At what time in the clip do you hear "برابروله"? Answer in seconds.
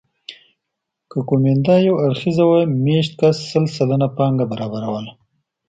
4.51-5.11